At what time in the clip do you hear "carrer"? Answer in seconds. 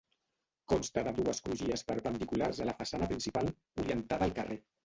4.43-4.63